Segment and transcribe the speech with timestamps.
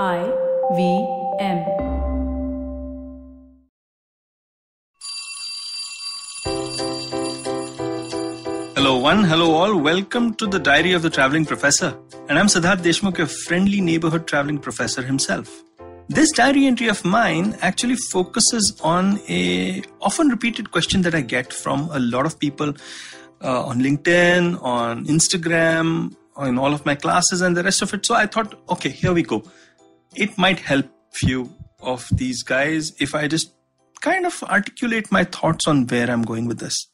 [0.00, 0.22] I
[0.74, 1.06] V
[1.38, 1.58] M.
[8.74, 9.24] Hello, one.
[9.24, 9.76] Hello, all.
[9.76, 11.94] Welcome to the Diary of the Traveling Professor.
[12.30, 15.62] And I'm Siddharth Deshmukh, a friendly neighborhood traveling professor himself.
[16.08, 21.52] This diary entry of mine actually focuses on a often repeated question that I get
[21.52, 22.72] from a lot of people
[23.42, 28.06] uh, on LinkedIn, on Instagram, in all of my classes, and the rest of it.
[28.06, 29.42] So I thought, okay, here we go.
[30.14, 33.54] It might help few of these guys if I just
[34.00, 36.88] kind of articulate my thoughts on where I'm going with this.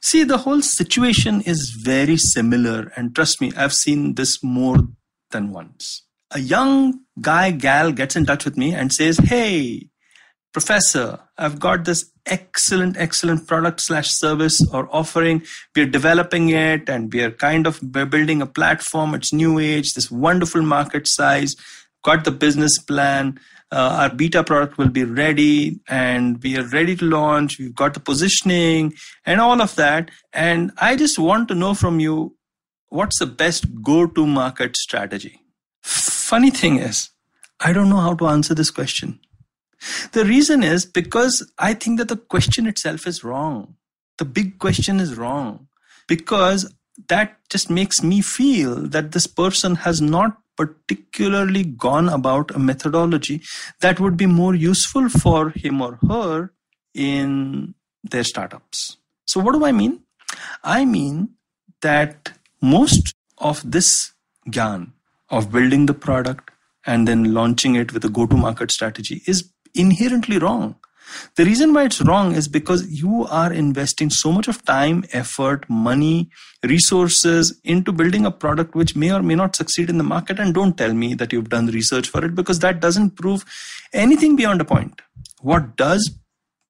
[0.00, 4.78] See, the whole situation is very similar, and trust me, I've seen this more
[5.30, 6.04] than once.
[6.30, 9.90] A young guy, gal gets in touch with me and says, Hey,
[10.52, 15.42] professor, I've got this excellent, excellent product slash service or offering.
[15.76, 19.14] We're developing it and we are kind of building a platform.
[19.14, 21.56] It's new age, this wonderful market size,
[22.04, 23.38] got the business plan
[23.74, 27.58] uh, our beta product will be ready and we are ready to launch.
[27.58, 28.94] We've got the positioning
[29.26, 30.12] and all of that.
[30.32, 32.36] And i just want to know from you
[32.88, 35.40] what's the best go to market strategy?
[35.82, 37.10] Funny thing is
[37.60, 39.18] i don't know how to answer this question.
[40.12, 43.74] The reason is because i think that the question itself is wrong.
[44.18, 45.66] The big question is wrong
[46.06, 46.72] because
[47.08, 53.42] that just makes me feel that this person has not particularly gone about a methodology
[53.80, 56.52] that would be more useful for him or her
[56.94, 58.98] in their startups.
[59.26, 60.00] So, what do I mean?
[60.62, 61.30] I mean
[61.82, 64.12] that most of this
[64.48, 64.92] gyan
[65.30, 66.50] of building the product
[66.86, 70.76] and then launching it with a go to market strategy is inherently wrong.
[71.36, 75.68] The reason why it's wrong is because you are investing so much of time, effort,
[75.68, 76.30] money,
[76.62, 80.38] resources into building a product which may or may not succeed in the market.
[80.38, 83.44] And don't tell me that you've done research for it because that doesn't prove
[83.92, 85.02] anything beyond a point.
[85.40, 86.18] What does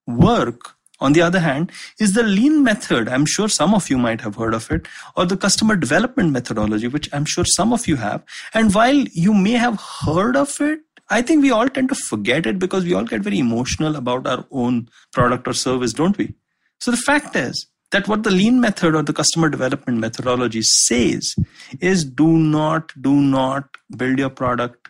[0.06, 3.08] work on the other hand, is the lean method.
[3.08, 6.88] I'm sure some of you might have heard of it, or the customer development methodology,
[6.88, 8.24] which I'm sure some of you have.
[8.54, 12.46] And while you may have heard of it, I think we all tend to forget
[12.46, 16.34] it because we all get very emotional about our own product or service, don't we?
[16.80, 21.34] So the fact is that what the lean method or the customer development methodology says
[21.80, 24.88] is do not, do not build your product,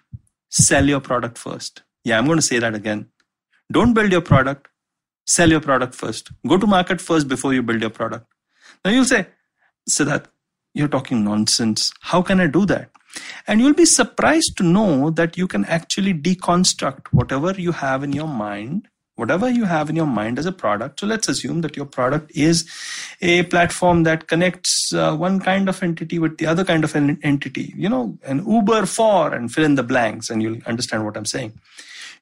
[0.51, 1.83] sell your product first.
[2.05, 3.09] Yeah, I'm going to say that again.
[3.73, 4.69] Don't build your product,
[5.27, 6.31] sell your product first.
[6.47, 8.27] Go to market first before you build your product.
[8.85, 9.27] Now you'll say,
[9.91, 10.27] Siddharth,
[10.75, 11.93] you're talking nonsense.
[12.01, 12.91] How can I do that?
[13.47, 18.13] And you'll be surprised to know that you can actually deconstruct whatever you have in
[18.13, 21.01] your mind, whatever you have in your mind as a product.
[21.01, 22.69] So let's assume that your product is
[23.21, 27.19] a platform that connects uh, one kind of entity with the other kind of an
[27.23, 31.17] entity, you know, an Uber for and fill in the blanks, and you'll understand what
[31.17, 31.53] I'm saying.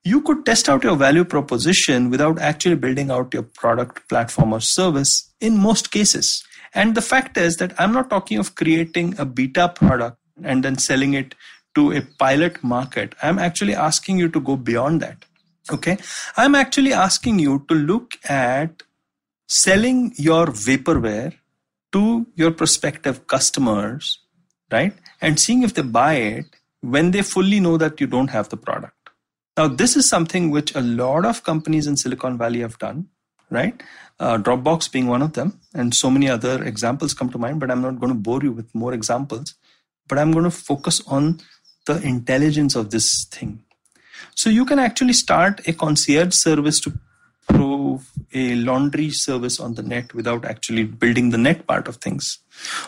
[0.05, 4.61] You could test out your value proposition without actually building out your product, platform, or
[4.61, 6.45] service in most cases.
[6.75, 10.79] And the fact is that I'm not talking of creating a beta product and then
[10.79, 11.35] selling it
[11.75, 13.15] to a pilot market.
[13.23, 15.25] I'm actually asking you to go beyond that.
[15.71, 15.99] Okay.
[16.37, 18.83] I'm actually asking you to look at
[19.49, 21.35] selling your vaporware
[21.93, 24.19] to your prospective customers,
[24.71, 24.95] right?
[25.21, 26.47] And seeing if they buy it
[26.81, 29.11] when they fully know that you don't have the product.
[29.57, 33.09] Now, this is something which a lot of companies in Silicon Valley have done,
[33.51, 33.81] right?
[34.19, 37.71] Uh, Dropbox being one of them, and so many other examples come to mind, but
[37.71, 39.55] I'm not going to bore you with more examples
[40.09, 41.41] but I'm going to focus on
[41.87, 43.65] the intelligence of this thing.
[44.35, 46.93] So you can actually start a concierge service to
[47.49, 52.39] prove a laundry service on the net without actually building the net part of things.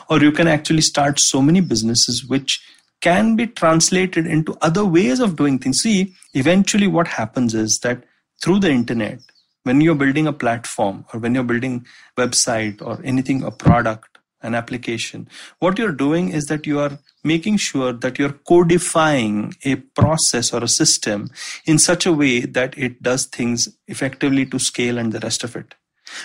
[0.08, 2.60] Or you can actually start so many businesses which
[3.00, 5.80] can be translated into other ways of doing things.
[5.80, 8.02] See, eventually what happens is that
[8.42, 9.20] through the internet,
[9.64, 11.86] when you're building a platform or when you're building
[12.16, 14.13] website or anything, a product,
[14.44, 15.28] an application,
[15.58, 20.62] what you're doing is that you are making sure that you're codifying a process or
[20.62, 21.30] a system
[21.64, 25.56] in such a way that it does things effectively to scale and the rest of
[25.56, 25.74] it.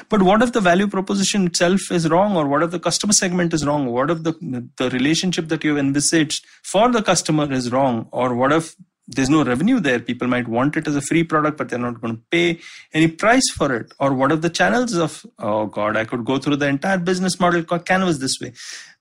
[0.09, 3.53] But what if the value proposition itself is wrong, or what if the customer segment
[3.53, 8.09] is wrong, what if the, the relationship that you've envisaged for the customer is wrong,
[8.11, 8.75] or what if
[9.11, 9.99] there's no revenue there.
[9.99, 12.59] People might want it as a free product, but they're not going to pay
[12.93, 13.91] any price for it.
[13.99, 17.39] Or what are the channels of, oh God, I could go through the entire business
[17.39, 18.53] model canvas this way.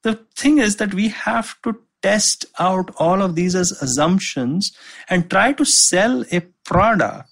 [0.03, 4.73] The thing is that we have to test out all of these as assumptions
[5.11, 7.29] and try to sell a product.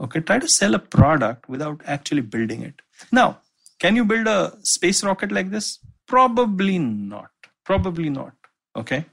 [0.00, 2.80] Okay, try to sell a product without actually building it.
[3.12, 3.40] Now,
[3.78, 5.78] can you build a space rocket like this?
[6.06, 7.30] Probably not.
[7.64, 8.32] Probably not.
[8.74, 9.04] Okay.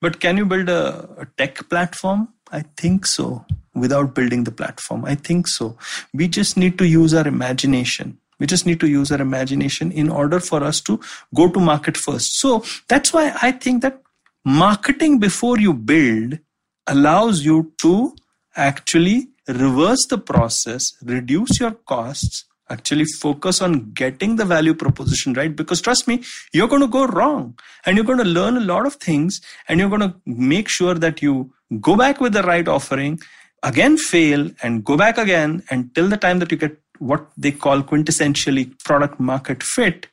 [0.00, 3.44] But can you build a, a tech platform I think so.
[3.74, 5.76] Without building the platform, I think so.
[6.14, 8.18] We just need to use our imagination.
[8.38, 11.00] We just need to use our imagination in order for us to
[11.34, 12.38] go to market first.
[12.38, 14.02] So that's why I think that
[14.44, 16.38] marketing before you build
[16.86, 18.14] allows you to
[18.56, 25.54] actually reverse the process, reduce your costs, actually focus on getting the value proposition right
[25.54, 26.22] because trust me
[26.52, 29.78] you're going to go wrong and you're going to learn a lot of things and
[29.78, 33.18] you're going to make sure that you go back with the right offering
[33.62, 37.82] again fail and go back again until the time that you get what they call
[37.82, 40.06] quintessentially product market fit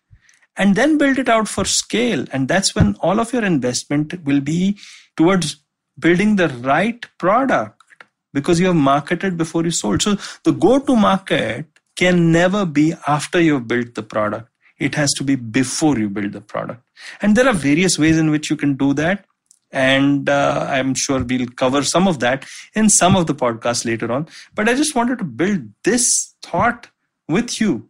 [0.57, 4.41] and then build it out for scale and that's when all of your investment will
[4.41, 4.77] be
[5.15, 5.57] towards
[5.99, 7.79] building the right product
[8.33, 12.93] because you have marketed before you sold so the go to market can never be
[13.07, 14.49] after you've built the product.
[14.79, 16.81] It has to be before you build the product.
[17.21, 19.25] And there are various ways in which you can do that.
[19.73, 24.11] And uh, I'm sure we'll cover some of that in some of the podcasts later
[24.11, 24.27] on.
[24.55, 26.87] But I just wanted to build this thought
[27.27, 27.85] with you,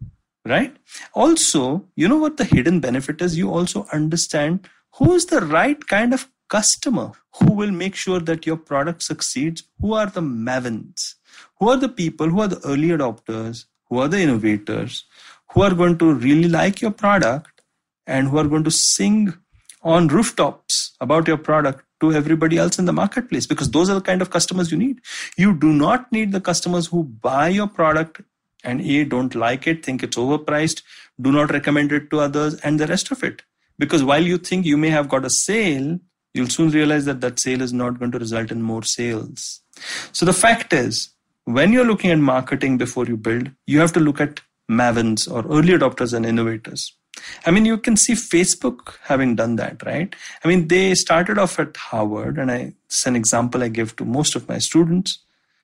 [0.46, 0.76] right?
[1.14, 3.38] Also, you know what the hidden benefit is?
[3.38, 8.48] You also understand who is the right kind of customer who will make sure that
[8.48, 9.64] your product succeeds.
[9.80, 11.16] Who are the mavens?
[11.60, 13.66] Who are the people who are the early adopters?
[13.94, 15.06] who are the innovators,
[15.52, 17.62] who are going to really like your product
[18.08, 19.32] and who are going to sing
[19.84, 24.02] on rooftops about your product to everybody else in the marketplace because those are the
[24.02, 25.00] kind of customers you need.
[25.38, 28.22] You do not need the customers who buy your product
[28.64, 30.84] and A, don't like it, think it's overpriced,
[31.22, 33.42] do not recommend it to others, and the rest of it.
[33.78, 36.00] Because while you think you may have got a sale,
[36.34, 39.62] you'll soon realize that that sale is not going to result in more sales.
[40.12, 41.10] So the fact is,
[41.46, 44.40] when you're looking at marketing before you build, you have to look at
[44.72, 46.96] mavens or early adopters and innovators.
[47.46, 50.14] I mean, you can see Facebook having done that, right?
[50.44, 54.06] I mean, they started off at Harvard, and I, it's an example I give to
[54.06, 55.20] most of my students.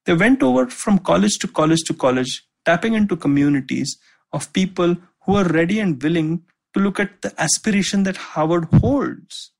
[0.05, 3.97] They went over from college to college to college, tapping into communities
[4.31, 6.43] of people who are ready and willing
[6.73, 9.51] to look at the aspiration that Harvard holds.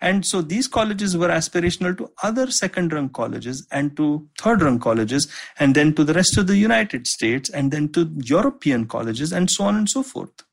[0.00, 4.78] And so these colleges were aspirational to other second rung colleges and to third rung
[4.78, 9.32] colleges, and then to the rest of the United States, and then to European colleges,
[9.32, 10.44] and so on and so forth.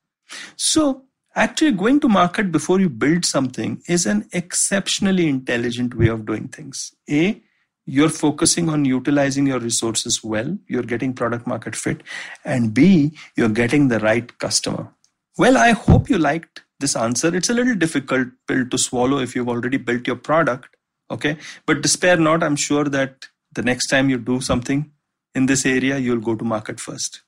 [0.56, 6.26] So actually going to market before you build something is an exceptionally intelligent way of
[6.26, 6.92] doing things.
[7.10, 7.42] A,
[7.84, 12.02] you're focusing on utilizing your resources well, you're getting product market fit,
[12.44, 14.92] and B, you're getting the right customer.
[15.38, 17.34] Well, I hope you liked this answer.
[17.34, 20.76] It's a little difficult pill to swallow if you've already built your product.
[21.10, 21.36] Okay.
[21.66, 22.42] But despair not.
[22.42, 24.90] I'm sure that the next time you do something
[25.34, 27.22] in this area, you'll go to market first.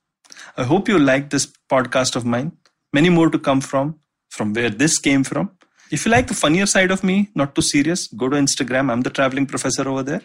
[0.57, 2.53] I hope you like this podcast of mine.
[2.93, 3.99] Many more to come from,
[4.31, 5.51] from where this came from.
[5.91, 8.91] If you like the funnier side of me, not too serious, go to Instagram.
[8.91, 10.23] I'm the traveling professor over there.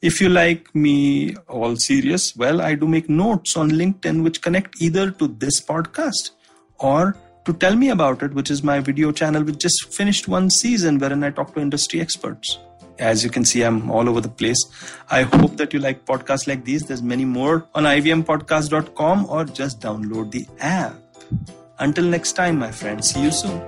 [0.00, 4.80] If you like me all serious, well, I do make notes on LinkedIn which connect
[4.80, 6.30] either to this podcast
[6.78, 10.50] or to tell me about it, which is my video channel, which just finished one
[10.50, 12.58] season wherein I talk to industry experts.
[12.98, 14.62] As you can see, I'm all over the place.
[15.10, 16.82] I hope that you like podcasts like these.
[16.82, 20.94] There's many more on ivmpodcast.com or just download the app.
[21.78, 23.60] Until next time, my friends, see you soon.